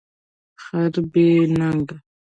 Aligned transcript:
خر 0.63 0.93
بی 1.11 1.27
نګه 1.59 1.95